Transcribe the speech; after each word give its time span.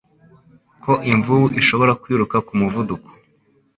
ko 0.83 0.93
imvubu 1.13 1.47
ishobora 1.61 1.91
kwiruka 2.01 2.37
ku 2.47 2.53
muvuduko 2.59 3.09